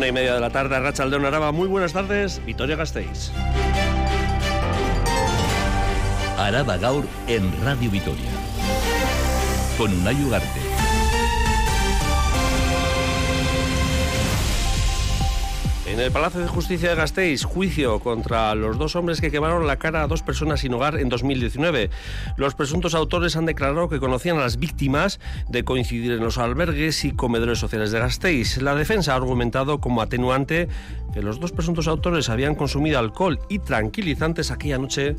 [0.00, 1.52] Una y media de la tarde, Racha Aldeón Araba.
[1.52, 3.30] Muy buenas tardes, Vitoria Gasteiz.
[6.38, 8.30] Araba Gaur en Radio Vitoria.
[9.76, 10.99] Con Unai Ugarte.
[15.90, 19.76] En el Palacio de Justicia de Gasteiz, juicio contra los dos hombres que quemaron la
[19.76, 21.90] cara a dos personas sin hogar en 2019.
[22.36, 25.18] Los presuntos autores han declarado que conocían a las víctimas
[25.48, 28.62] de coincidir en los albergues y comedores sociales de Gasteiz.
[28.62, 30.68] La defensa ha argumentado como atenuante
[31.12, 35.16] que los dos presuntos autores habían consumido alcohol y tranquilizantes aquella noche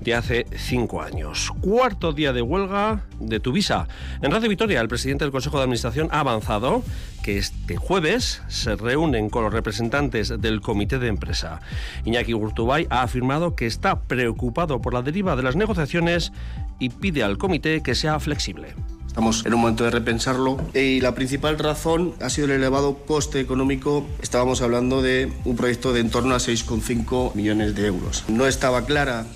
[0.00, 1.52] de hace cinco años.
[1.60, 3.86] Cuarto día de huelga de Tuvisa.
[4.22, 6.82] En Radio Vitoria, el presidente del Consejo de Administración ha avanzado
[7.22, 11.60] que este jueves se reúnen con los representantes del comité de empresa.
[12.04, 16.32] Iñaki Urtubay ha afirmado que está preocupado por la deriva de las negociaciones
[16.78, 18.74] y pide al comité que sea flexible.
[19.10, 23.40] Estamos en un momento de repensarlo y la principal razón ha sido el elevado coste
[23.40, 24.06] económico.
[24.22, 28.22] Estábamos hablando de un proyecto de en torno a 6,5 millones de euros.
[28.28, 29.26] No estaba clara,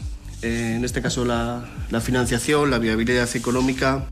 [0.42, 4.04] eh, en este caso, la, la financiación, la viabilidad económica.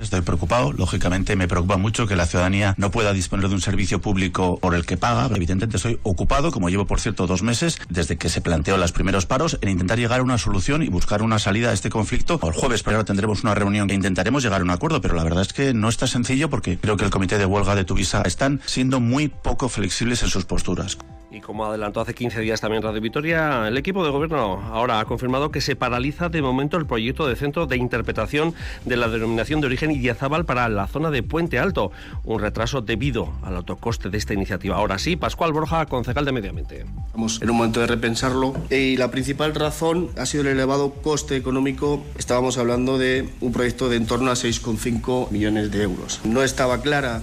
[0.00, 4.00] Estoy preocupado, lógicamente me preocupa mucho que la ciudadanía no pueda disponer de un servicio
[4.00, 5.26] público por el que paga.
[5.26, 9.26] Evidentemente estoy ocupado, como llevo por cierto dos meses, desde que se planteó los primeros
[9.26, 12.40] paros, en intentar llegar a una solución y buscar una salida a este conflicto.
[12.42, 15.42] El jueves pero tendremos una reunión e intentaremos llegar a un acuerdo, pero la verdad
[15.42, 18.60] es que no está sencillo porque creo que el comité de huelga de Tuvisa están
[18.64, 20.96] siendo muy poco flexibles en sus posturas.
[21.30, 25.04] Y como adelantó hace 15 días también Radio Vitoria, el equipo de gobierno ahora ha
[25.04, 28.52] confirmado que se paraliza de momento el proyecto de centro de interpretación
[28.84, 31.92] de la denominación de origen Idiazábal para la zona de Puente Alto,
[32.24, 34.76] un retraso debido al autocoste de esta iniciativa.
[34.76, 36.84] Ahora sí, Pascual Borja, concejal de Medio Ambiente.
[37.06, 41.36] Estamos en un momento de repensarlo y la principal razón ha sido el elevado coste
[41.36, 42.02] económico.
[42.18, 46.20] Estábamos hablando de un proyecto de en torno a 6,5 millones de euros.
[46.24, 47.22] No estaba clara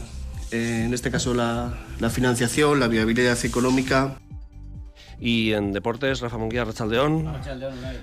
[0.52, 4.16] eh, en este caso la, la, financiación, la viabilidad económica.
[5.20, 7.26] Y en deportes, Rafa Munguía, Rachaldeón.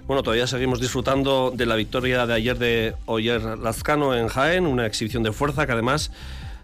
[0.07, 4.85] Bueno, todavía seguimos disfrutando de la victoria de ayer de Oyer Lazcano en Jaén, una
[4.85, 6.11] exhibición de fuerza que además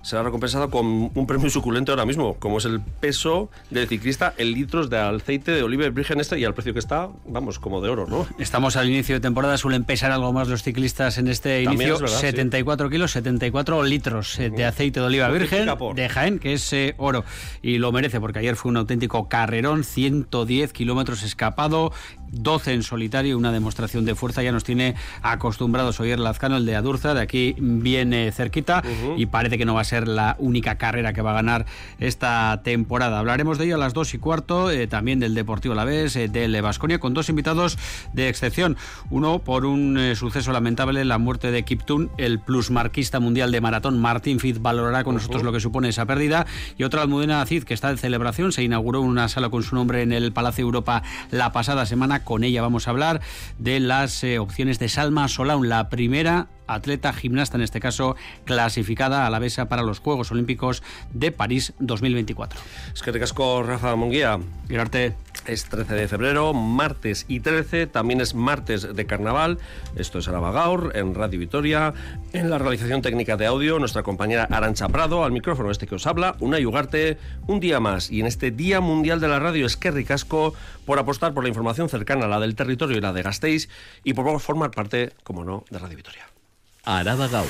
[0.02, 4.52] será recompensado con un premio suculento ahora mismo, como es el peso del ciclista en
[4.52, 7.90] litros de aceite de oliva virgen este y al precio que está, vamos, como de
[7.90, 8.26] oro, ¿no?
[8.38, 12.18] Estamos al inicio de temporada, suelen pesar algo más los ciclistas en este inicio, verdad,
[12.18, 12.92] 74 sí.
[12.92, 17.24] kilos, 74 litros eh, de aceite de oliva virgen de Jaén, que es eh, oro,
[17.62, 21.92] y lo merece porque ayer fue un auténtico carrerón, 110 kilómetros escapado,
[22.32, 24.42] 12 en solitario, una demostración de fuerza.
[24.42, 29.20] Ya nos tiene acostumbrados Oyer Lazcano, el de Adurza, de aquí viene cerquita uh -huh.
[29.20, 31.66] y parece que no va a ser la única carrera que va a ganar
[31.98, 33.18] esta temporada.
[33.18, 36.28] Hablaremos de ello a las 2 y cuarto, eh, también del Deportivo La Vez, eh,
[36.28, 37.78] del Vasconia, con dos invitados
[38.12, 38.76] de excepción.
[39.10, 44.00] Uno por un eh, suceso lamentable, la muerte de Kiptun, el plusmarquista mundial de maratón.
[44.00, 45.20] Martín Fitz valorará con uh -huh.
[45.20, 46.46] nosotros lo que supone esa pérdida.
[46.78, 50.02] Y otra Almudena Cid, que está en celebración, se inauguró una sala con su nombre
[50.02, 53.20] en el Palacio Europa la pasada semana con ella vamos a hablar
[53.58, 59.26] de las eh, opciones de Salma Solaun, la primera atleta gimnasta, en este caso clasificada
[59.26, 60.82] a la besa para los Juegos Olímpicos
[61.12, 62.60] de París 2024.
[62.94, 64.38] Es que te casco, Rafa Monguía.
[64.68, 65.14] Mirarte.
[65.46, 69.58] Es 13 de febrero, martes y 13, también es martes de carnaval.
[69.96, 71.94] Esto es Araba Gaur, en Radio Vitoria.
[72.32, 76.06] En la realización técnica de audio, nuestra compañera Arancha Prado, al micrófono este que os
[76.06, 78.10] habla, una Ugarte, un día más.
[78.10, 80.52] Y en este Día Mundial de la Radio es que ricasco
[80.84, 83.68] por apostar por la información cercana a la del territorio y la de Gasteiz
[84.04, 86.39] y por formar parte, como no, de Radio Vitoria.
[86.84, 87.46] Araba Gaur.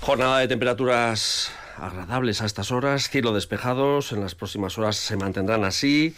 [0.00, 5.64] Jornada de temperaturas agradables a estas horas, cielo despejados, en las próximas horas se mantendrán
[5.64, 6.14] así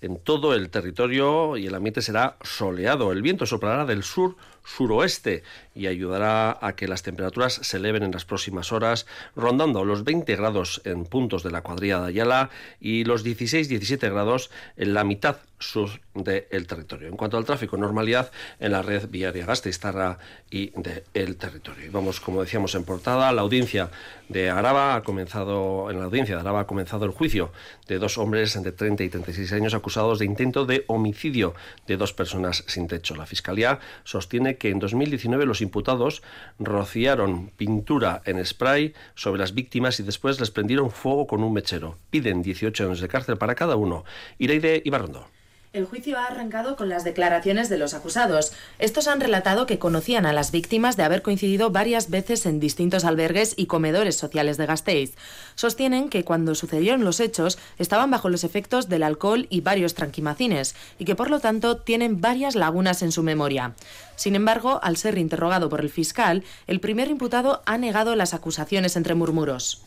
[0.00, 3.12] en todo el territorio y el ambiente será soleado.
[3.12, 5.42] El viento soplará del sur suroeste
[5.74, 9.06] y ayudará a que las temperaturas se eleven en las próximas horas,
[9.36, 12.50] rondando los 20 grados en puntos de la cuadrilla de Ayala
[12.80, 17.08] y los 16-17 grados en la mitad sur del territorio.
[17.08, 20.18] En cuanto al tráfico, normalidad en la red viaria Gasteiztarra
[20.50, 21.86] y del territorio.
[21.86, 23.90] Y vamos, como decíamos en portada, la audiencia
[24.28, 27.52] de Araba ha comenzado, en la audiencia de Araba ha comenzado el juicio
[27.86, 31.54] de dos hombres entre 30 y 36 años acusados de intento de homicidio
[31.86, 33.14] de dos personas sin techo.
[33.14, 36.22] La Fiscalía sostiene que en 2019 los imputados
[36.58, 41.96] rociaron pintura en spray sobre las víctimas y después les prendieron fuego con un mechero.
[42.10, 44.04] Piden 18 años de cárcel para cada uno.
[44.38, 45.26] Ireide Ibarrondo.
[45.72, 48.52] El juicio ha arrancado con las declaraciones de los acusados.
[48.80, 53.04] Estos han relatado que conocían a las víctimas de haber coincidido varias veces en distintos
[53.04, 55.14] albergues y comedores sociales de Gasteiz.
[55.54, 60.74] Sostienen que cuando sucedieron los hechos estaban bajo los efectos del alcohol y varios tranquimacines
[60.98, 63.74] y que por lo tanto tienen varias lagunas en su memoria.
[64.16, 68.96] Sin embargo, al ser interrogado por el fiscal, el primer imputado ha negado las acusaciones
[68.96, 69.84] entre murmuros.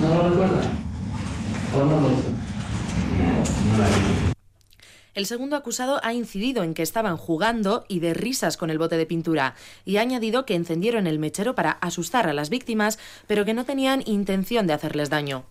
[0.00, 0.83] ¿No lo recuerda?
[5.14, 8.96] El segundo acusado ha incidido en que estaban jugando y de risas con el bote
[8.96, 9.54] de pintura
[9.84, 12.98] y ha añadido que encendieron el mechero para asustar a las víctimas,
[13.28, 15.44] pero que no tenían intención de hacerles daño.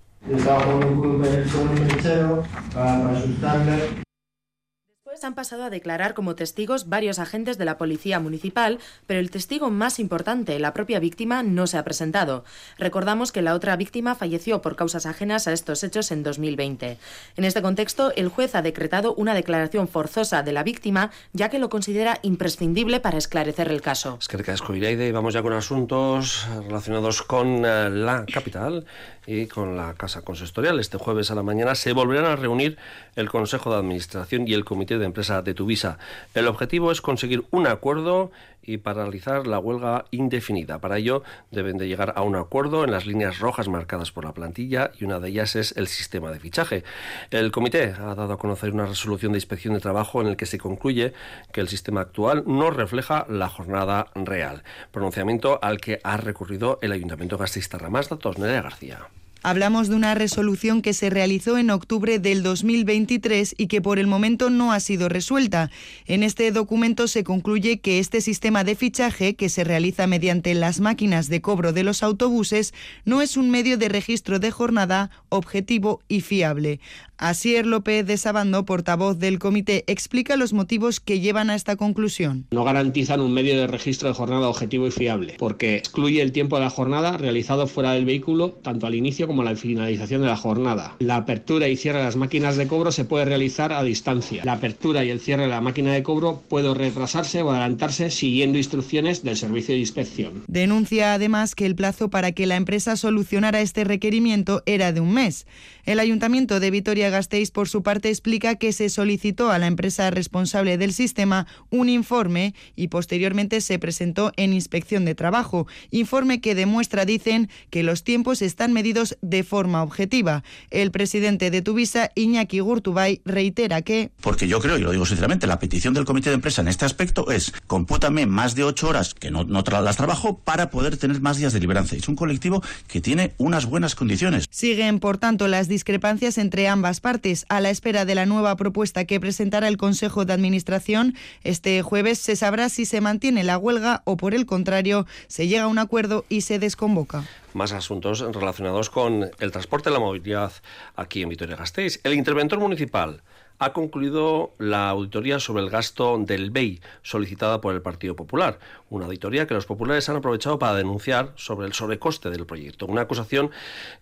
[5.24, 9.70] Han pasado a declarar como testigos varios agentes de la policía municipal, pero el testigo
[9.70, 12.46] más importante, la propia víctima, no se ha presentado.
[12.78, 16.98] Recordamos que la otra víctima falleció por causas ajenas a estos hechos en 2020.
[17.38, 21.60] En este contexto, el juez ha decretado una declaración forzosa de la víctima, ya que
[21.60, 24.18] lo considera imprescindible para esclarecer el caso.
[24.20, 24.44] Es que
[24.74, 28.86] y vamos ya con asuntos relacionados con eh, la capital
[29.25, 30.80] y con la Casa Consistorial.
[30.80, 32.78] Este jueves a la mañana se volverán a reunir
[33.16, 36.00] el Consejo de Administración y el Comité de Empresa de Tuvisa.
[36.33, 38.31] El objetivo es conseguir un acuerdo
[38.63, 40.80] y paralizar la huelga indefinida.
[40.80, 41.21] Para ello
[41.51, 45.06] deben de llegar a un acuerdo en las líneas rojas marcadas por la plantilla y
[45.06, 46.83] una de ellas es el sistema de fichaje.
[47.30, 50.48] El comité ha dado a conocer una resolución de inspección de trabajo en el que
[50.48, 51.13] se concluye
[51.51, 54.63] que el sistema actual no refleja la jornada real.
[54.92, 57.92] Pronunciamiento al que ha recurrido el Ayuntamiento Gasteiz-Tarra.
[57.92, 59.07] Más datos, Nerea García.
[59.45, 64.07] Hablamos de una resolución que se realizó en octubre del 2023 y que por el
[64.07, 65.69] momento no ha sido resuelta.
[66.06, 70.80] En este documento se concluye que este sistema de fichaje, que se realiza mediante las
[70.80, 72.74] máquinas de cobro de los autobuses,
[73.04, 76.80] no es un medio de registro de jornada objetivo y fiable.
[77.24, 82.48] Asier López de Sabando, portavoz del comité, explica los motivos que llevan a esta conclusión.
[82.52, 86.58] No garantizan un medio de registro de jornada objetivo y fiable, porque excluye el tiempo
[86.58, 90.28] de la jornada realizado fuera del vehículo, tanto al inicio como a la finalización de
[90.28, 90.98] la jornada.
[91.00, 94.44] La apertura y cierre de las máquinas de cobro se puede realizar a distancia.
[94.44, 98.58] La apertura y el cierre de la máquina de cobro puede retrasarse o adelantarse siguiendo
[98.58, 100.44] instrucciones del servicio de inspección.
[100.48, 105.14] Denuncia además que el plazo para que la empresa solucionara este requerimiento era de un
[105.14, 105.48] mes.
[105.85, 110.09] El Ayuntamiento de Vitoria Gasteiz, por su parte, explica que se solicitó a la empresa
[110.12, 115.68] responsable del sistema un informe y posteriormente se presentó en inspección de trabajo.
[115.91, 120.45] Informe que demuestra, dicen, que los tiempos están medidos de forma objetiva.
[120.69, 124.09] El presidente de Tuvisa, Iñaki Gurtubay, reitera que.
[124.21, 126.86] Porque yo creo, y lo digo sinceramente, la petición del comité de empresa en este
[126.86, 131.19] aspecto es compútame más de ocho horas que no, no las trabajo para poder tener
[131.19, 131.97] más días de liberancia.
[131.97, 134.45] Es un colectivo que tiene unas buenas condiciones.
[134.50, 137.46] Siguen, por tanto, las discrepancias entre ambas partes.
[137.50, 142.20] A la espera de la nueva propuesta que presentará el Consejo de Administración, este jueves
[142.20, 145.80] se sabrá si se mantiene la huelga o, por el contrario, se llega a un
[145.80, 147.24] acuerdo y se desconvoca
[147.54, 150.52] más asuntos relacionados con el transporte y la movilidad
[150.96, 152.00] aquí en Vitoria-Gasteiz.
[152.04, 153.22] El interventor municipal
[153.63, 159.06] ha concluido la auditoría sobre el gasto del BEI solicitada por el Partido Popular, una
[159.06, 163.51] auditoría que los populares han aprovechado para denunciar sobre el sobrecoste del proyecto, una acusación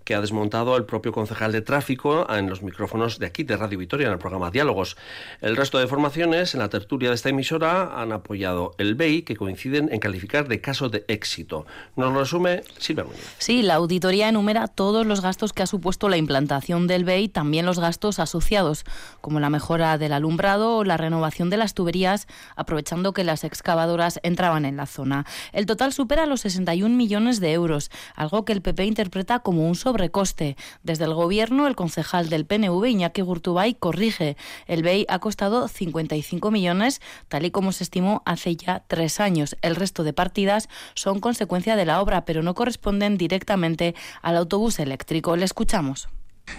[0.04, 3.78] que ha desmontado el propio concejal de tráfico en los micrófonos de aquí de Radio
[3.78, 4.98] Vitoria en el programa Diálogos.
[5.42, 9.36] El resto de formaciones en la tertulia de esta emisora han apoyado el BEI que
[9.36, 11.66] coinciden en calificar de caso de éxito.
[11.96, 13.36] Nos lo resume Silvia Muñoz.
[13.38, 17.66] Sí, la auditoría enumera todos los gastos que ha supuesto la implantación del BEI, también
[17.66, 18.86] los gastos asociados,
[19.22, 22.26] como la mejora del alumbrado o la renovación de las tuberías,
[22.56, 25.28] aprovechando que las excavadoras entraban en la zona.
[25.52, 29.76] El total supera los 61 millones de euros, algo que el PP interpreta como un
[29.76, 30.58] sobrecoste.
[30.82, 34.38] Desde el Gobierno, el concejal del PNV, Iñaki Gurtubay, corrige.
[34.66, 39.56] El BEI ha costado 55 millones, tal y como se estimó hace ya tres años.
[39.62, 44.80] El resto de partidas son consecuencia de la obra, pero no corresponden directamente al autobús
[44.80, 45.36] eléctrico.
[45.36, 46.08] Le escuchamos.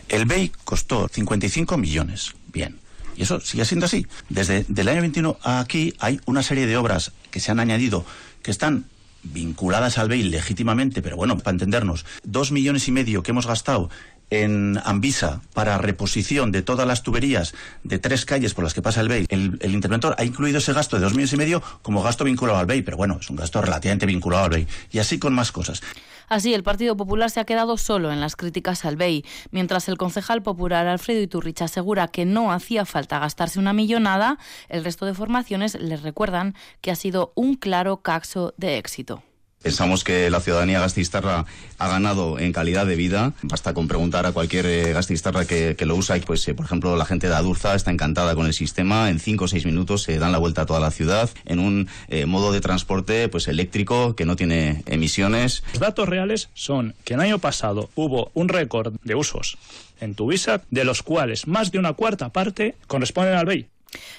[0.08, 2.34] El BEI costó 55 millones.
[2.52, 2.81] Bien.
[3.16, 4.06] Y eso sigue siendo así.
[4.28, 8.04] Desde el año 21 aquí hay una serie de obras que se han añadido
[8.42, 8.86] que están
[9.22, 13.88] vinculadas al BEI legítimamente, pero bueno, para entendernos, dos millones y medio que hemos gastado
[14.30, 17.54] en Ambisa para reposición de todas las tuberías
[17.84, 19.26] de tres calles por las que pasa el BEI.
[19.28, 22.58] El, el, interventor ha incluido ese gasto de dos millones y medio como gasto vinculado
[22.58, 24.66] al BEI, pero bueno, es un gasto relativamente vinculado al BEI.
[24.90, 25.82] Y así con más cosas.
[26.32, 29.98] Así, el Partido Popular se ha quedado solo en las críticas al BEI, mientras el
[29.98, 34.38] concejal popular Alfredo Iturrich asegura que no hacía falta gastarse una millonada,
[34.70, 39.22] el resto de formaciones les recuerdan que ha sido un claro caso de éxito.
[39.62, 41.46] Pensamos que la ciudadanía gastistarra
[41.78, 43.32] ha ganado en calidad de vida.
[43.42, 46.96] Basta con preguntar a cualquier eh, gastistarra que, lo usa y, pues, eh, por ejemplo,
[46.96, 49.08] la gente de Adurza está encantada con el sistema.
[49.08, 51.88] En cinco o seis minutos se dan la vuelta a toda la ciudad en un
[52.08, 55.62] eh, modo de transporte pues eléctrico que no tiene emisiones.
[55.72, 59.58] Los datos reales son que el año pasado hubo un récord de usos
[60.00, 63.68] en Tuvisa, de los cuales más de una cuarta parte corresponden al BEI.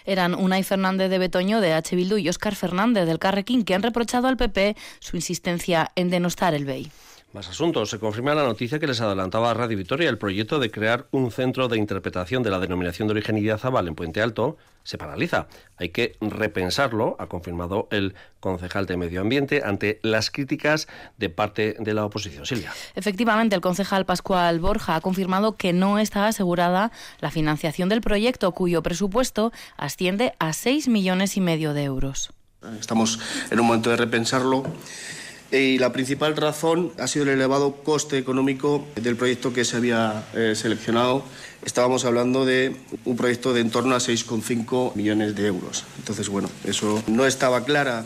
[0.06, 1.96] Eran Unai Fernández de Betoño de H.
[1.96, 6.54] Bildu y Óscar Fernández del Carrequín, que han reprochado al PP su insistencia en denostar
[6.54, 6.92] el BEI.
[7.34, 7.90] Más asuntos.
[7.90, 11.32] Se confirma la noticia que les adelantaba a Radio Vitoria el proyecto de crear un
[11.32, 15.48] centro de interpretación de la denominación de origen Idiazabal en Puente Alto se paraliza.
[15.78, 20.88] Hay que repensarlo, ha confirmado el concejal de Medio Ambiente ante las críticas
[21.18, 22.46] de parte de la oposición.
[22.46, 22.72] Silvia.
[22.94, 28.52] Efectivamente, el concejal Pascual Borja ha confirmado que no está asegurada la financiación del proyecto,
[28.52, 32.32] cuyo presupuesto asciende a 6 millones y medio de euros.
[32.80, 34.64] Estamos en un momento de repensarlo
[35.54, 40.24] y la principal razón ha sido el elevado coste económico del proyecto que se había
[40.34, 41.24] eh, seleccionado.
[41.64, 45.86] Estábamos hablando de un proyecto de en torno a 6,5 millones de euros.
[46.00, 48.04] Entonces, bueno, eso no estaba clara,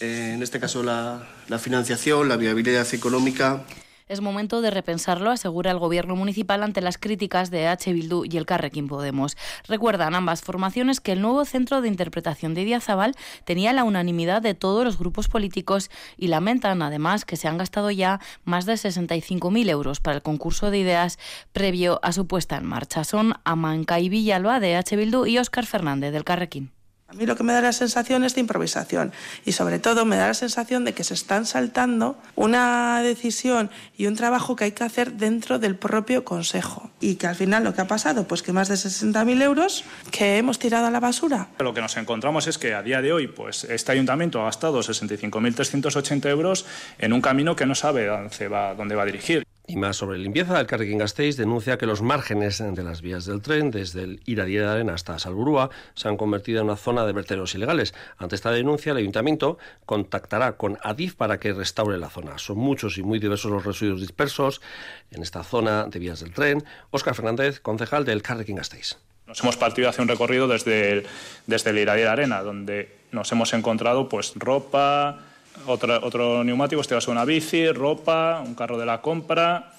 [0.00, 3.64] eh, en este caso, la, la financiación, la viabilidad económica.
[4.08, 7.92] Es momento de repensarlo, asegura el gobierno municipal ante las críticas de H.
[7.92, 9.36] Bildu y el Carrequín Podemos.
[9.66, 14.54] Recuerdan ambas formaciones que el nuevo centro de interpretación de Idiazabal tenía la unanimidad de
[14.54, 19.68] todos los grupos políticos y lamentan además que se han gastado ya más de 65.000
[19.70, 21.18] euros para el concurso de ideas
[21.52, 23.02] previo a su puesta en marcha.
[23.02, 24.94] Son y Villalba de H.
[24.94, 26.75] Bildu y Óscar Fernández del Carrequín.
[27.08, 29.12] A mí lo que me da la sensación es de improvisación
[29.44, 34.06] y sobre todo me da la sensación de que se están saltando una decisión y
[34.06, 37.74] un trabajo que hay que hacer dentro del propio Consejo y que al final lo
[37.74, 41.46] que ha pasado, pues que más de 60.000 euros que hemos tirado a la basura.
[41.60, 44.80] Lo que nos encontramos es que a día de hoy, pues este ayuntamiento ha gastado
[44.80, 46.66] 65.380 euros
[46.98, 49.46] en un camino que no sabe dónde va, dónde va a dirigir.
[49.68, 53.42] Y más sobre limpieza, el Carrequín Gasteiz denuncia que los márgenes de las vías del
[53.42, 57.12] tren, desde el Iradier de Arena hasta Salburúa, se han convertido en una zona de
[57.12, 57.92] vertederos ilegales.
[58.16, 62.38] Ante esta denuncia, el Ayuntamiento contactará con ADIF para que restaure la zona.
[62.38, 64.60] Son muchos y muy diversos los residuos dispersos
[65.10, 66.62] en esta zona de vías del tren.
[66.92, 68.98] Óscar Fernández, concejal del Carrequín Gasteiz.
[69.26, 71.06] Nos hemos partido hacia un recorrido desde el,
[71.48, 75.25] desde el Iradier de Arena, donde nos hemos encontrado pues ropa,
[75.66, 79.72] otro, neumático, este caso una bici, ropa, un carro de la compra,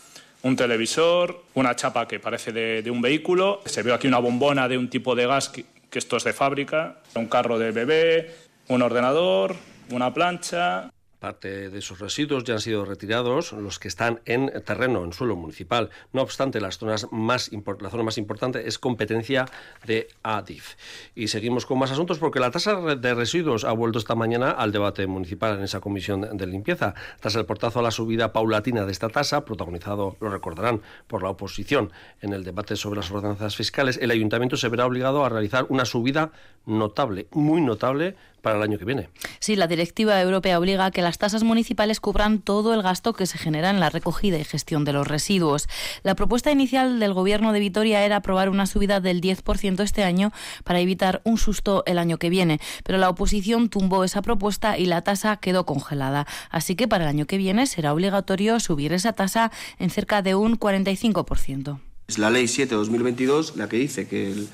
[0.44, 3.62] un televisor, una chapa que parece de, un vehículo.
[3.66, 6.98] Se ve aquí una bombona de un tipo de gas que esto es de fábrica,
[7.16, 8.36] un carro de bebé,
[8.68, 9.56] un ordenador,
[9.92, 10.90] una plancha.
[11.20, 15.36] Parte de esos residuos ya han sido retirados, los que están en terreno, en suelo
[15.36, 15.90] municipal.
[16.14, 17.50] No obstante, las zonas más
[17.82, 19.46] la zona más importante es competencia
[19.86, 20.76] de ADIF.
[21.16, 24.72] Y seguimos con más asuntos porque la tasa de residuos ha vuelto esta mañana al
[24.72, 26.94] debate municipal en esa comisión de limpieza.
[27.20, 31.30] Tras el portazo a la subida paulatina de esta tasa, protagonizado, lo recordarán, por la
[31.30, 35.66] oposición en el debate sobre las ordenanzas fiscales, el ayuntamiento se verá obligado a realizar
[35.70, 36.32] una subida
[36.66, 38.16] notable, muy notable,
[38.48, 39.10] para el año que viene.
[39.42, 43.26] Sí, la directiva europea obliga a que las tasas municipales cubran todo el gasto que
[43.26, 45.68] se genera en la recogida y gestión de los residuos.
[46.04, 50.32] La propuesta inicial del Gobierno de Vitoria era aprobar una subida del 10% este año
[50.64, 54.86] para evitar un susto el año que viene, pero la oposición tumbó esa propuesta y
[54.86, 56.26] la tasa quedó congelada.
[56.50, 60.36] Así que para el año que viene será obligatorio subir esa tasa en cerca de
[60.36, 61.82] un 45%.
[62.08, 64.48] Es la Ley 7-2022 la que dice que el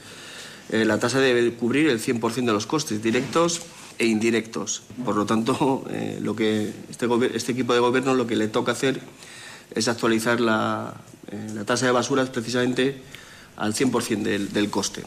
[0.70, 3.62] eh, la tasa debe cubrir el 100% de los costes directos
[3.98, 4.84] e indirectos.
[5.06, 8.72] Por lo tanto, eh, lo que este, este, equipo de gobierno lo que le toca
[8.72, 9.00] hacer
[9.74, 10.94] es actualizar la,
[11.32, 13.02] eh, tasa de basuras precisamente
[13.56, 15.04] al 100% del, del coste.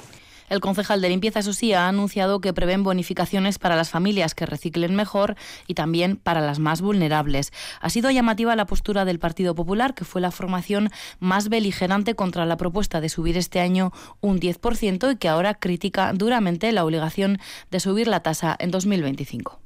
[0.48, 4.94] El concejal de limpieza, eso ha anunciado que prevén bonificaciones para las familias que reciclen
[4.94, 5.36] mejor
[5.66, 7.52] y también para las más vulnerables.
[7.80, 12.46] Ha sido llamativa la postura del Partido Popular, que fue la formación más beligerante contra
[12.46, 17.38] la propuesta de subir este año un 10% y que ahora critica duramente la obligación
[17.70, 19.65] de subir la tasa en 2025.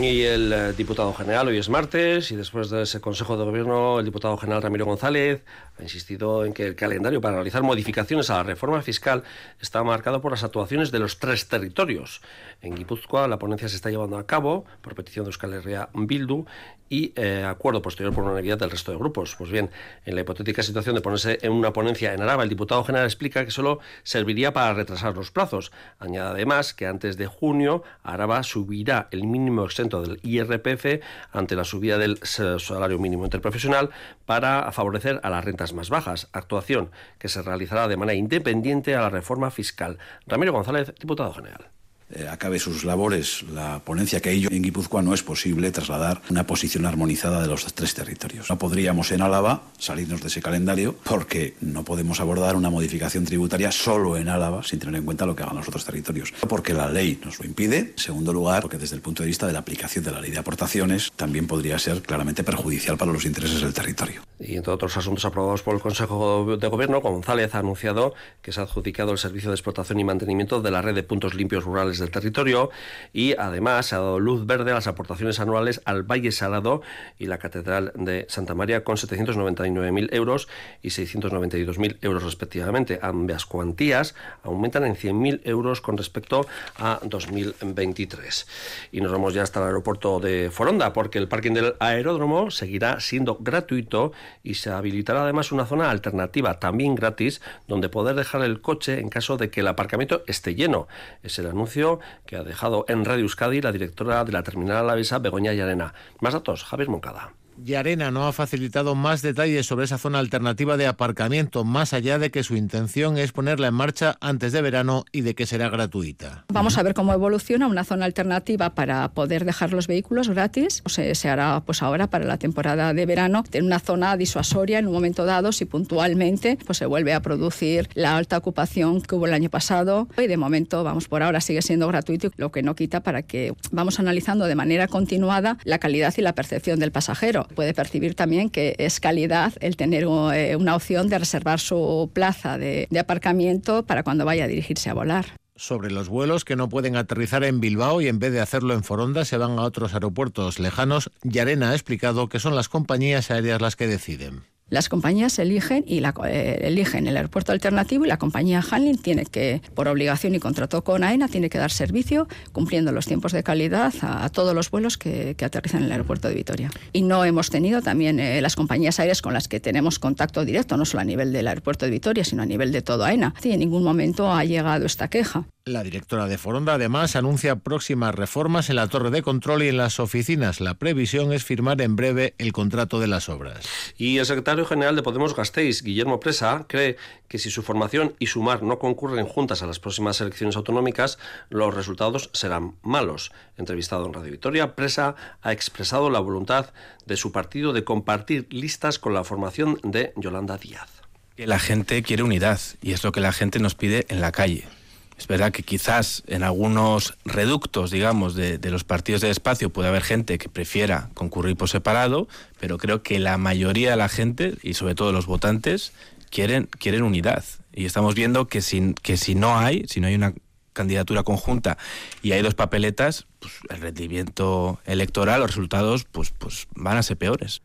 [0.00, 4.00] Y el eh, diputado general, hoy es martes, y después de ese Consejo de Gobierno,
[4.00, 5.42] el diputado general Ramiro González
[5.78, 9.22] ha insistido en que el calendario para realizar modificaciones a la reforma fiscal
[9.60, 12.20] está marcado por las actuaciones de los tres territorios.
[12.62, 16.46] En Guipúzcoa la ponencia se está llevando a cabo por petición de Euskal Herria Bildu
[16.88, 19.34] y eh, acuerdo posterior por unanimidad del resto de grupos.
[19.36, 19.70] Pues bien,
[20.04, 23.44] en la hipotética situación de ponerse en una ponencia en Araba, el diputado general explica
[23.44, 25.72] que solo serviría para retrasar los plazos.
[25.98, 31.02] Añade además que antes de junio Araba subirá el mínimo exento del IRPF
[31.32, 33.90] ante la subida del salario mínimo interprofesional
[34.26, 39.10] para favorecer a las más bajas, actuación que se realizará de manera independiente a la
[39.10, 39.98] reforma fiscal.
[40.26, 41.70] Ramiro González, diputado general.
[42.10, 46.46] Eh, acabe sus labores la ponencia que ello en Guipúzcoa no es posible trasladar una
[46.46, 48.48] posición armonizada de los tres territorios.
[48.50, 53.72] No podríamos en Álava salirnos de ese calendario porque no podemos abordar una modificación tributaria
[53.72, 56.32] solo en Álava sin tener en cuenta lo que hagan los otros territorios.
[56.48, 57.78] Porque la ley nos lo impide.
[57.78, 60.30] En segundo lugar, porque desde el punto de vista de la aplicación de la ley
[60.30, 64.22] de aportaciones también podría ser claramente perjudicial para los intereses del territorio.
[64.46, 68.60] Y entre otros asuntos aprobados por el Consejo de Gobierno, González ha anunciado que se
[68.60, 71.98] ha adjudicado el servicio de explotación y mantenimiento de la red de puntos limpios rurales
[71.98, 72.70] del territorio
[73.12, 76.82] y además se ha dado luz verde a las aportaciones anuales al Valle Salado
[77.18, 80.48] y la Catedral de Santa María con 799.000 euros
[80.82, 82.98] y 692.000 euros respectivamente.
[83.00, 86.46] Ambas cuantías aumentan en 100.000 euros con respecto
[86.76, 88.46] a 2023.
[88.92, 93.00] Y nos vamos ya hasta el aeropuerto de Foronda porque el parking del aeródromo seguirá
[93.00, 94.12] siendo gratuito
[94.44, 99.08] y se habilitará además una zona alternativa también gratis donde poder dejar el coche en
[99.08, 100.86] caso de que el aparcamiento esté lleno.
[101.24, 105.18] Es el anuncio que ha dejado en Radio Euskadi la directora de la terminal alavesa,
[105.18, 105.94] Begoña Llarena.
[106.20, 107.32] Más datos, Javier Moncada.
[107.76, 112.30] Arena no ha facilitado más detalles sobre esa zona alternativa de aparcamiento, más allá de
[112.30, 116.44] que su intención es ponerla en marcha antes de verano y de que será gratuita.
[116.52, 120.82] Vamos a ver cómo evoluciona una zona alternativa para poder dejar los vehículos gratis.
[120.86, 124.86] Se, se hará pues ahora para la temporada de verano en una zona disuasoria en
[124.86, 129.26] un momento dado si puntualmente pues se vuelve a producir la alta ocupación que hubo
[129.26, 132.74] el año pasado y de momento vamos por ahora sigue siendo gratuito lo que no
[132.74, 137.43] quita para que vamos analizando de manera continuada la calidad y la percepción del pasajero
[137.54, 142.58] puede percibir también que es calidad el tener eh, una opción de reservar su plaza
[142.58, 146.68] de, de aparcamiento para cuando vaya a dirigirse a volar sobre los vuelos que no
[146.68, 149.94] pueden aterrizar en Bilbao y en vez de hacerlo en Foronda se van a otros
[149.94, 154.42] aeropuertos lejanos, Yarena ha explicado que son las compañías aéreas las que deciden.
[154.70, 159.26] Las compañías eligen y la, eh, eligen el aeropuerto alternativo y la compañía Handling tiene
[159.26, 163.42] que, por obligación y contrato con AENA, tiene que dar servicio cumpliendo los tiempos de
[163.42, 166.70] calidad a, todos los vuelos que, aterrizan en el aeropuerto de Vitoria.
[166.94, 170.78] Y no hemos tenido también eh, las compañías aéreas con las que tenemos contacto directo,
[170.78, 173.34] no solo a nivel del aeropuerto de Vitoria, sino a nivel de todo AENA.
[173.42, 175.44] Y en ningún momento ha llegado esta queja.
[175.66, 179.78] La directora de Foronda además anuncia próximas reformas en la torre de control y en
[179.78, 180.60] las oficinas.
[180.60, 183.66] La previsión es firmar en breve el contrato de las obras.
[183.96, 186.96] Y el secretario general de Podemos Gasteiz, Guillermo Presa, cree
[187.26, 191.74] que si su formación y Sumar no concurren juntas a las próximas elecciones autonómicas, los
[191.74, 193.32] resultados serán malos.
[193.56, 196.72] Entrevistado en Radio Victoria, Presa ha expresado la voluntad
[197.04, 201.02] de su partido de compartir listas con la formación de Yolanda Díaz.
[201.36, 204.30] Que la gente quiere unidad y es lo que la gente nos pide en la
[204.30, 204.68] calle
[205.18, 210.02] es verdad que quizás en algunos reductos, digamos, de, los partidos de espacio puede haber
[210.02, 212.26] gente que prefiera concurrir por separado,
[212.58, 215.92] pero creo que la mayoría de la gente, y sobre todo los votantes,
[216.30, 217.44] quieren, quieren unidad.
[217.72, 220.34] Y estamos viendo que si, que si no hay, si no hay una
[220.72, 221.78] candidatura conjunta
[222.20, 227.16] y hay dos papeletas, pues el rendimiento electoral, los resultados, pues, pues van a ser
[227.16, 227.62] peores.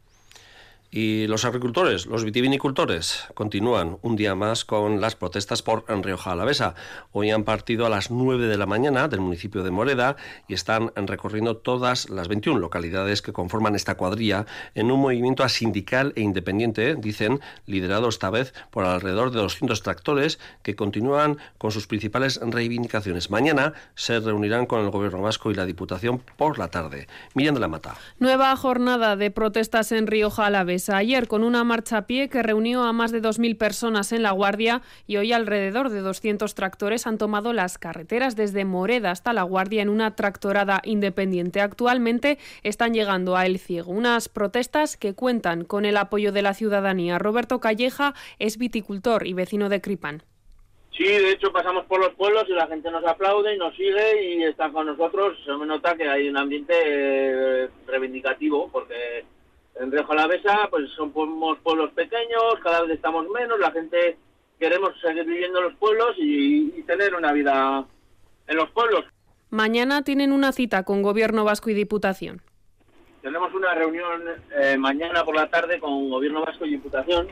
[0.92, 6.74] Y los agricultores, los vitivinicultores, continúan un día más con las protestas por Rioja Alavesa.
[7.12, 10.16] Hoy han partido a las 9 de la mañana del municipio de Moreda
[10.48, 16.12] y están recorriendo todas las 21 localidades que conforman esta cuadrilla en un movimiento asindical
[16.16, 21.86] e independiente, dicen, liderado esta vez por alrededor de 200 tractores que continúan con sus
[21.86, 23.30] principales reivindicaciones.
[23.30, 27.08] Mañana se reunirán con el Gobierno vasco y la Diputación por la tarde.
[27.36, 27.96] Miriam de la Mata.
[28.18, 32.84] Nueva jornada de protestas en Rioja Alavesa ayer con una marcha a pie que reunió
[32.84, 37.18] a más de 2.000 personas en La Guardia y hoy alrededor de 200 tractores han
[37.18, 41.60] tomado las carreteras desde Moreda hasta La Guardia en una tractorada independiente.
[41.60, 46.54] Actualmente están llegando a El Ciego, unas protestas que cuentan con el apoyo de la
[46.54, 47.20] ciudadanía.
[47.20, 50.24] Roberto Calleja es viticultor y vecino de Cripan.
[51.00, 54.22] Sí, de hecho pasamos por los pueblos y la gente nos aplaude y nos sigue
[54.22, 55.38] y está con nosotros.
[55.46, 59.24] Se me nota que hay un ambiente eh, reivindicativo porque
[59.80, 64.18] en Rioja pues somos pueblos pequeños, cada vez estamos menos, la gente
[64.60, 67.86] queremos seguir viviendo en los pueblos y, tener una vida
[68.48, 69.06] en los pueblos.
[69.52, 72.42] Mañana tienen una cita con Gobierno Vasco y Diputación.
[73.22, 74.24] Tenemos una reunión
[74.60, 77.28] eh, mañana por la tarde con Gobierno Vasco y Diputación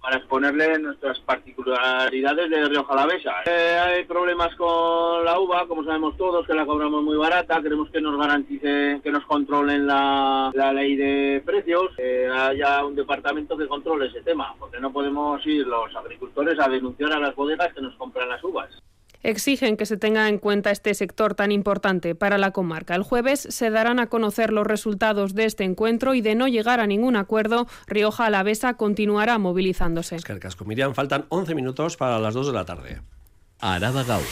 [0.00, 3.32] para exponerle nuestras particularidades de Rioja Alavesa.
[3.46, 7.60] Eh, hay problemas con la uva, como sabemos todos, que la cobramos muy barata.
[7.60, 13.56] Queremos que nos garantice, que nos controlen la, ley de precios, que haya un departamento
[13.56, 17.72] que controle ese tema, porque no podemos ir los agricultores a denunciar a las bodegas
[17.74, 18.70] que nos compran las uvas.
[19.22, 22.94] Exigen que se tenga en cuenta este sector tan importante para la comarca.
[22.94, 26.80] El jueves se darán a conocer los resultados de este encuentro y de no llegar
[26.80, 30.16] a ningún acuerdo, Rioja Alavesa continuará movilizándose.
[30.16, 33.00] Es que el casco Miriam, faltan 11 minutos para las 2 de la tarde.
[33.60, 34.22] Araba Gaur.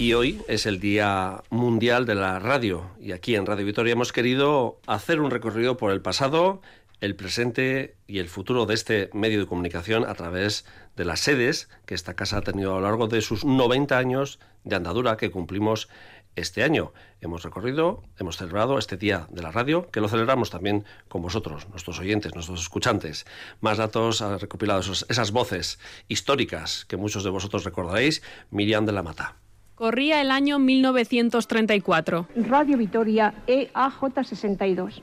[0.00, 4.14] Y hoy es el Día Mundial de la Radio y aquí en Radio Vitoria hemos
[4.14, 6.62] querido hacer un recorrido por el pasado,
[7.00, 10.64] el presente y el futuro de este medio de comunicación a través
[10.96, 14.38] de las sedes que esta casa ha tenido a lo largo de sus 90 años
[14.64, 15.88] de andadura que cumplimos
[16.36, 16.92] este año.
[17.20, 21.68] Hemos recorrido, hemos celebrado este Día de la Radio, que lo celebramos también con vosotros,
[21.70, 23.26] nuestros oyentes, nuestros escuchantes.
[23.60, 28.22] Más datos han recopilado esas voces históricas que muchos de vosotros recordaréis.
[28.50, 29.36] Miriam de la Mata.
[29.74, 32.28] Corría el año 1934.
[32.36, 35.02] Radio Vitoria EAJ62.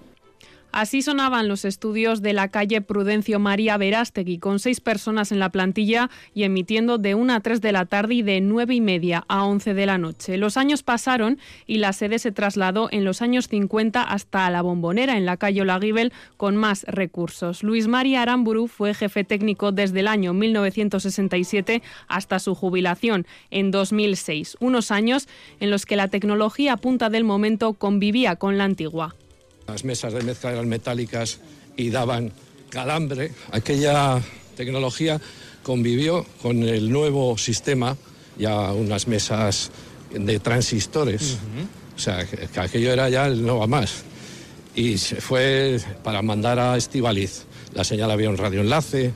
[0.71, 5.49] Así sonaban los estudios de la calle Prudencio María Verástegui, con seis personas en la
[5.49, 9.25] plantilla y emitiendo de 1 a 3 de la tarde y de 9 y media
[9.27, 10.37] a 11 de la noche.
[10.37, 15.17] Los años pasaron y la sede se trasladó en los años 50 hasta la Bombonera,
[15.17, 17.63] en la calle Olaguibel, con más recursos.
[17.63, 24.57] Luis María Aramburu fue jefe técnico desde el año 1967 hasta su jubilación en 2006,
[24.59, 25.27] unos años
[25.59, 29.15] en los que la tecnología punta del momento convivía con la antigua.
[29.67, 31.39] Las mesas de mezcla eran metálicas
[31.75, 32.31] y daban
[32.69, 33.31] calambre.
[33.51, 34.21] Aquella
[34.55, 35.19] tecnología
[35.61, 37.97] convivió con el nuevo sistema,
[38.37, 39.69] ya unas mesas
[40.11, 41.37] de transistores.
[41.95, 44.03] O sea, que aquello era ya el no va más.
[44.73, 47.43] Y se fue para mandar a Estivaliz.
[47.73, 49.11] La señal había un radioenlace,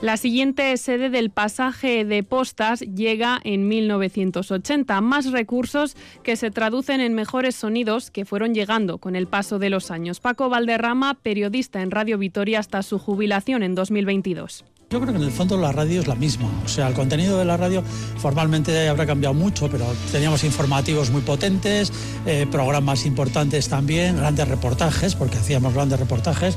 [0.00, 5.00] la siguiente sede del pasaje de postas llega en 1980.
[5.00, 9.70] Más recursos que se traducen en mejores sonidos que fueron llegando con el paso de
[9.70, 10.20] los años.
[10.20, 14.64] Paco Valderrama, periodista en Radio Vitoria hasta su jubilación en 2022.
[14.90, 16.48] Yo creo que en el fondo la radio es la misma.
[16.64, 17.82] O sea, el contenido de la radio
[18.18, 21.92] formalmente habrá cambiado mucho, pero teníamos informativos muy potentes,
[22.26, 26.56] eh, programas importantes también, grandes reportajes, porque hacíamos grandes reportajes.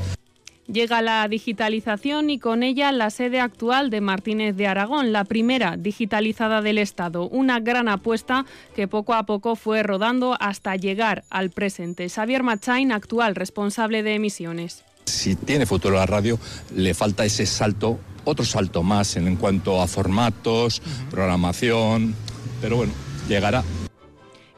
[0.70, 5.78] Llega la digitalización y con ella la sede actual de Martínez de Aragón, la primera
[5.78, 7.26] digitalizada del Estado.
[7.26, 8.44] Una gran apuesta
[8.76, 12.10] que poco a poco fue rodando hasta llegar al presente.
[12.10, 14.84] Xavier Machain, actual responsable de emisiones.
[15.06, 16.38] Si tiene futuro la radio,
[16.76, 22.14] le falta ese salto, otro salto más en cuanto a formatos, programación,
[22.60, 22.92] pero bueno,
[23.26, 23.64] llegará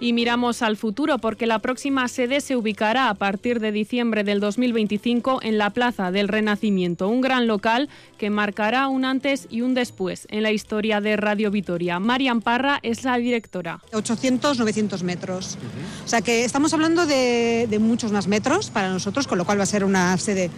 [0.00, 4.40] y miramos al futuro porque la próxima sede se ubicará a partir de diciembre del
[4.40, 9.74] 2025 en la Plaza del Renacimiento, un gran local que marcará un antes y un
[9.74, 12.00] después en la historia de Radio Vitoria.
[12.00, 13.80] Marian Parra es la directora.
[13.92, 15.58] 800, 900 metros.
[16.04, 19.58] O sea que estamos hablando de, de muchos más metros para nosotros, con lo cual
[19.58, 20.50] va a ser una sede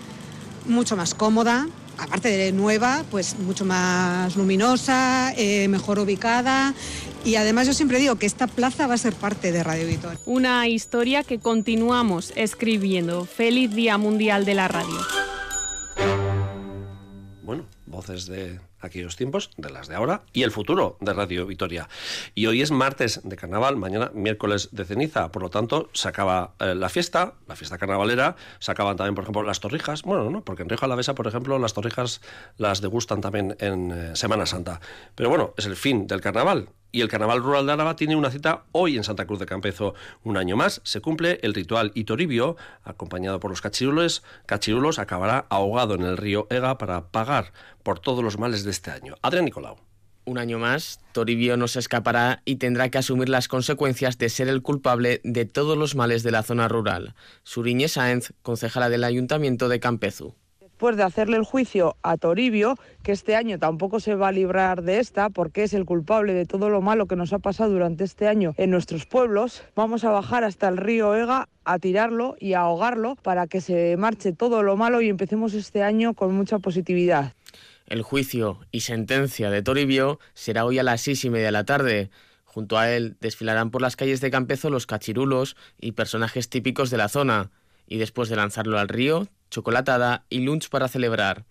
[0.66, 1.66] mucho más cómoda,
[1.98, 6.74] aparte de nueva, pues mucho más luminosa, eh, mejor ubicada.
[7.24, 10.18] Y además yo siempre digo que esta plaza va a ser parte de Radio Vitoria.
[10.26, 13.24] Una historia que continuamos escribiendo.
[13.24, 14.98] Feliz Día Mundial de la Radio.
[17.42, 21.88] Bueno, voces de aquellos tiempos, de las de ahora, y el futuro de Radio Vitoria.
[22.34, 26.54] Y hoy es martes de carnaval, mañana miércoles de ceniza, por lo tanto se acaba
[26.58, 30.44] eh, la fiesta, la fiesta carnavalera, se acaban también, por ejemplo, las torrijas, bueno, no,
[30.44, 32.20] porque en Rioja Alavesa, por ejemplo, las torrijas
[32.58, 34.80] las degustan también en eh, Semana Santa.
[35.14, 38.30] Pero bueno, es el fin del carnaval, y el Carnaval Rural de Álava tiene una
[38.30, 39.94] cita hoy en Santa Cruz de Campezo.
[40.24, 44.22] Un año más se cumple el ritual Itoribio, acompañado por los cachirulos.
[44.44, 48.90] Cachirulos acabará ahogado en el río Ega para pagar por todos los males de este
[48.90, 49.14] año.
[49.22, 49.76] Adrián Nicolau.
[50.24, 54.48] Un año más, Toribio no se escapará y tendrá que asumir las consecuencias de ser
[54.48, 57.16] el culpable de todos los males de la zona rural.
[57.42, 60.36] Suriñe Sáenz, concejala del Ayuntamiento de Campezu
[60.82, 64.82] después de hacerle el juicio a Toribio, que este año tampoco se va a librar
[64.82, 68.02] de esta porque es el culpable de todo lo malo que nos ha pasado durante
[68.02, 72.54] este año en nuestros pueblos, vamos a bajar hasta el río Ega a tirarlo y
[72.54, 76.58] a ahogarlo para que se marche todo lo malo y empecemos este año con mucha
[76.58, 77.32] positividad.
[77.86, 81.64] El juicio y sentencia de Toribio será hoy a las seis y media de la
[81.64, 82.10] tarde.
[82.44, 86.98] Junto a él desfilarán por las calles de Campezo los cachirulos y personajes típicos de
[86.98, 87.50] la zona.
[87.86, 91.44] Y después de lanzarlo al río, chocolatada y lunch para celebrar.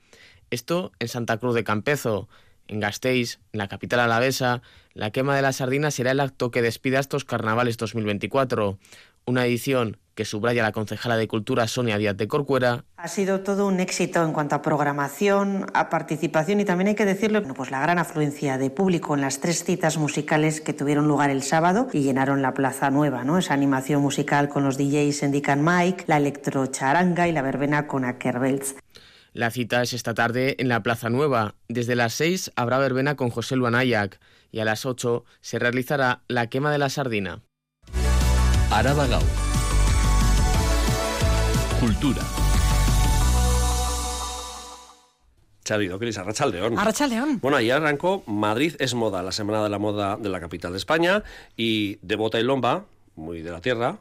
[0.50, 2.28] Esto en Santa Cruz de Campezo.
[2.68, 4.62] En Gasteiz, en la capital alavesa,
[4.94, 8.78] la quema de la sardina será el acto que despida estos carnavales 2024.
[9.26, 12.86] Una edición que subraya la concejala de Cultura Sonia Díaz de Corcuera.
[12.96, 17.06] Ha sido todo un éxito en cuanto a programación, a participación y también hay que
[17.06, 21.32] decirlo, pues la gran afluencia de público en las tres citas musicales que tuvieron lugar
[21.32, 23.40] el sábado y llenaron la Plaza Nueva, ¿no?
[23.40, 28.76] Esa animación musical con los DJs Endican Mike, la electrocharanga y la verbena con Ackerbelts.
[29.34, 31.56] La cita es esta tarde en la Plaza Nueva.
[31.68, 34.20] Desde las 6 habrá verbena con José Luanayac
[34.52, 37.42] y a las 8 se realizará la quema de la sardina.
[38.70, 39.08] Araba.
[41.82, 42.22] Cultura.
[45.68, 46.78] Xavi Docris, Arrachaldeón.
[46.78, 47.40] Arrachaldeón.
[47.40, 50.78] Bueno, ayer arrancó Madrid es moda, la semana de la moda de la capital de
[50.78, 51.24] España,
[51.58, 53.98] y de bota y lomba, muy de la tierra,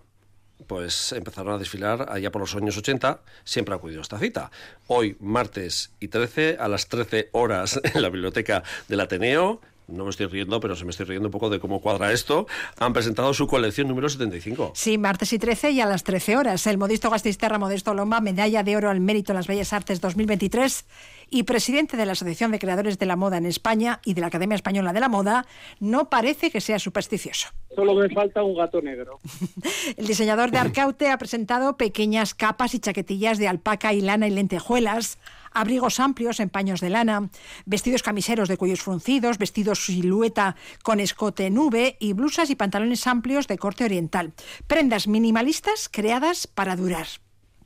[0.67, 4.51] pues empezaron a desfilar allá por los años 80, siempre ha acudido esta cita.
[4.87, 10.11] Hoy, martes y 13, a las 13 horas en la biblioteca del Ateneo, no me
[10.11, 12.47] estoy riendo, pero se me estoy riendo un poco de cómo cuadra esto,
[12.79, 14.73] han presentado su colección número 75.
[14.75, 16.67] Sí, martes y 13 y a las 13 horas.
[16.67, 20.85] El modisto Gastisterra Modesto Lomba, medalla de oro al mérito en las Bellas Artes 2023
[21.31, 24.27] y presidente de la Asociación de Creadores de la Moda en España y de la
[24.29, 25.47] Academia Española de la Moda,
[25.79, 27.49] no parece que sea supersticioso.
[27.75, 29.21] Solo me falta un gato negro.
[29.97, 34.31] El diseñador de Arcaute ha presentado pequeñas capas y chaquetillas de alpaca y lana y
[34.31, 35.19] lentejuelas,
[35.53, 37.31] abrigos amplios en paños de lana,
[37.67, 43.47] vestidos camiseros de cuellos fruncidos, vestidos silueta con escote nube y blusas y pantalones amplios
[43.47, 44.33] de corte oriental.
[44.67, 47.07] Prendas minimalistas creadas para durar.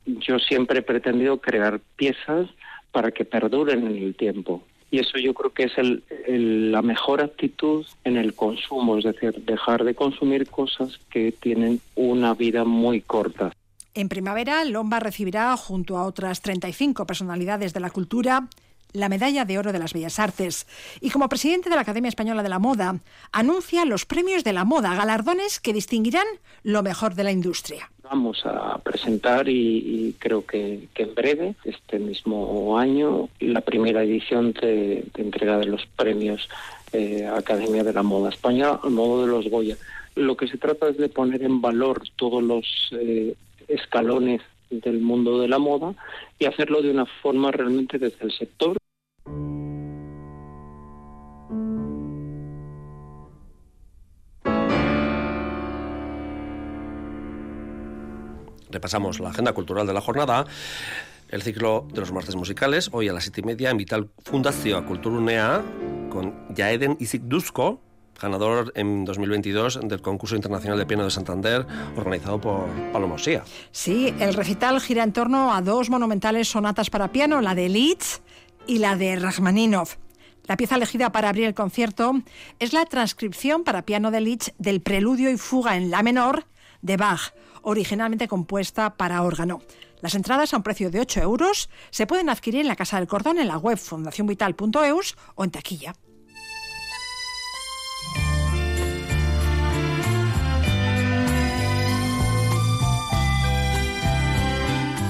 [0.05, 2.47] Yo siempre he pretendido crear piezas
[2.91, 4.63] para que perduren en el tiempo.
[4.91, 9.33] Y eso yo creo que es el, la mejor actitud en el consumo, es decir,
[9.45, 13.51] dejar de consumir cosas que tienen una vida muy corta.
[13.93, 18.47] En primavera, Lomba recibirá, junto a otras 35 personalidades de la cultura,
[18.95, 20.67] la Medalla de Oro de las Bellas Artes
[21.01, 22.95] y como presidente de la Academia Española de la Moda
[23.31, 26.25] anuncia los premios de la moda, galardones que distinguirán
[26.63, 27.89] lo mejor de la industria.
[28.03, 35.05] Vamos a presentar y, creo que, en breve, este mismo año, la primera edición de,
[35.15, 36.47] entrega de los premios
[36.93, 39.75] eh, Academia de la Moda Española al modo de los Goya.
[40.15, 43.35] Lo que se trata es de poner en valor todos los eh,
[43.67, 45.93] escalones del mundo de la moda
[46.39, 48.77] y hacerlo de una forma realmente desde el sector.
[58.85, 60.45] Repasamos la agenda cultural de la jornada.
[61.29, 64.85] El ciclo de los martes musicales, hoy a las siete y media en Vital Fundación
[64.85, 65.63] Culturunea
[66.11, 67.81] con Jaeden Dusko,
[68.21, 71.65] ganador en 2022 del concurso internacional de piano de Santander
[71.97, 73.15] organizado por Pablo
[73.71, 78.21] Sí, el recital gira en torno a dos monumentales sonatas para piano, la de Liszt
[78.67, 79.95] y la de Rachmaninoff.
[80.43, 82.21] La pieza elegida para abrir el concierto
[82.59, 86.45] es la transcripción para piano de Liszt del preludio y fuga en la menor
[86.83, 87.33] de Bach,
[87.65, 89.61] originalmente compuesta para órgano.
[90.01, 93.07] Las entradas a un precio de 8 euros se pueden adquirir en la Casa del
[93.07, 95.93] Cordón, en la web fundacionvital.eus o en taquilla.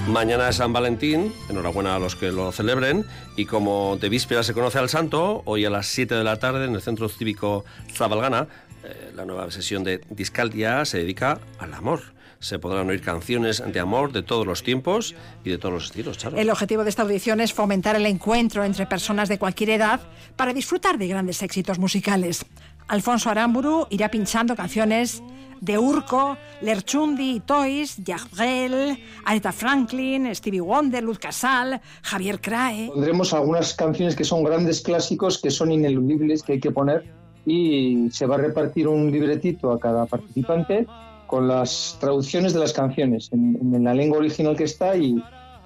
[0.08, 4.54] Mañana es San Valentín, enhorabuena a los que lo celebren, y como de víspera se
[4.54, 8.48] conoce al santo, hoy a las 7 de la tarde en el Centro Cívico Zabalgana,
[8.84, 12.16] eh, la nueva sesión de Discaldia se dedica al amor.
[12.40, 16.18] Se podrán oír canciones de amor de todos los tiempos y de todos los estilos,
[16.18, 16.38] Charo.
[16.38, 20.00] El objetivo de esta audición es fomentar el encuentro entre personas de cualquier edad
[20.36, 22.46] para disfrutar de grandes éxitos musicales.
[22.88, 25.24] Alfonso Aramburu irá pinchando canciones
[25.62, 32.90] de Urco, Lerchundi, Toys, Jagel, Aretha Franklin, Stevie Wonder, Luz Casal, Javier Crae.
[32.94, 37.06] Pondremos algunas canciones que son grandes clásicos, que son ineludibles, que hay que poner,
[37.46, 40.86] y se va a repartir un libretito a cada participante
[41.28, 45.22] con las traducciones de las canciones en, la lengua original que está y,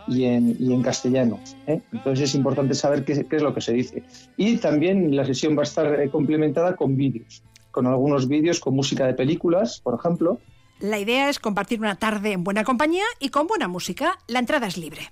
[0.07, 1.39] y, en, castellano.
[1.67, 1.81] ¿eh?
[1.91, 4.03] Entonces es importante saber qué, qué, es lo que se dice.
[4.37, 8.75] Y también la sesión va a estar eh, complementada con vídeos con algunos vídeos con
[8.75, 10.39] música de películas, por ejemplo.
[10.79, 14.17] La idea es compartir una tarde en buena compañía y con buena música.
[14.27, 15.11] La entrada es libre.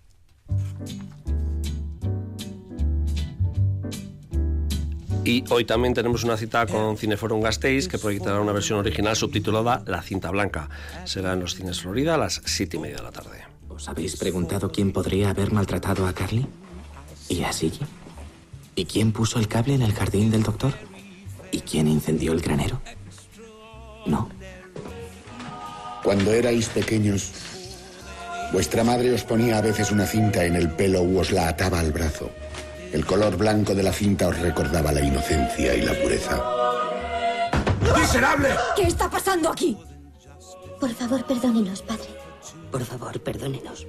[5.27, 9.83] Y hoy también tenemos una cita con Cineforum Gasteiz que proyectará una versión original subtitulada
[9.85, 10.69] La cinta blanca.
[11.03, 13.43] Será en los cines Florida a las siete y media de la tarde.
[13.67, 16.47] ¿Os habéis preguntado quién podría haber maltratado a Carly?
[17.27, 17.85] ¿Y a Siggy?
[18.75, 20.71] ¿Y quién puso el cable en el jardín del doctor?
[21.51, 22.79] ¿Y quién incendió el granero?
[24.05, 24.29] No.
[26.05, 27.33] Cuando erais pequeños,
[28.53, 31.81] vuestra madre os ponía a veces una cinta en el pelo u os la ataba
[31.81, 32.31] al brazo.
[32.91, 36.41] El color blanco de la cinta os recordaba la inocencia y la pureza.
[37.99, 38.49] ¡Miserable!
[38.75, 39.77] ¿Qué está pasando aquí?
[40.79, 42.07] Por favor, perdónenos, padre.
[42.71, 43.85] Por favor, perdónenos.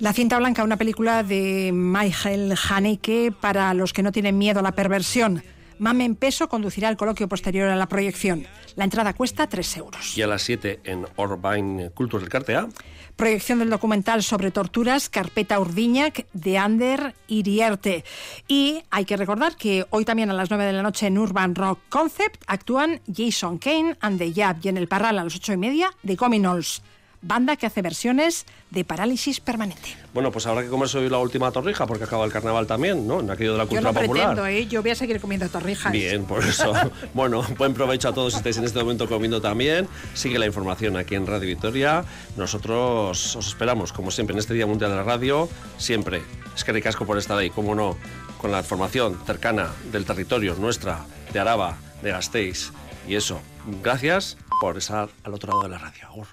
[0.00, 4.62] La cinta blanca, una película de Michael Haneke para los que no tienen miedo a
[4.62, 5.42] la perversión
[5.78, 8.46] Mamen Peso conducirá el coloquio posterior a la proyección.
[8.76, 10.16] La entrada cuesta 3 euros.
[10.16, 12.68] Y a las 7 en Orbain Cultural Cartea.
[13.16, 18.04] Proyección del documental sobre torturas, Carpeta Urdiñac, de Ander Irierte.
[18.46, 21.54] Y hay que recordar que hoy también a las 9 de la noche en Urban
[21.54, 25.54] Rock Concept actúan Jason Kane and the Jab y en el Parral a las 8
[25.54, 26.82] y media de Cominols
[27.22, 29.96] banda que hace versiones de parálisis permanente.
[30.12, 33.20] Bueno, pues habrá que comerse hoy la última torrija porque acaba el carnaval también, ¿no?
[33.20, 34.26] En aquello de la cultura yo no popular.
[34.34, 34.66] Pretendo, ¿eh?
[34.66, 35.92] Yo voy a seguir comiendo torrijas.
[35.92, 36.72] Bien, por eso.
[37.14, 39.88] bueno, buen provecho a todos si estáis en este momento comiendo también.
[40.14, 42.04] Sigue la información aquí en Radio Victoria.
[42.36, 45.48] Nosotros os esperamos, como siempre, en este Día Mundial de la Radio.
[45.78, 46.22] Siempre.
[46.54, 47.96] Es que ricasco por estar ahí, como no,
[48.38, 52.72] con la información cercana del territorio nuestra, de Araba, de Gasteiz.
[53.06, 53.40] Y eso,
[53.82, 56.26] gracias por estar al otro lado de la radio.